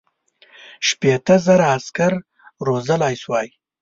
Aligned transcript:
شپېته 0.87 1.35
زره 1.45 1.65
عسکر 1.75 2.13
روزلای 2.67 3.15
سوای. 3.23 3.47